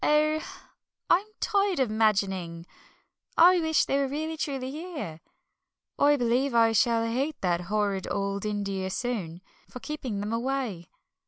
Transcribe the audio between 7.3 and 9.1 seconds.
that horrid old India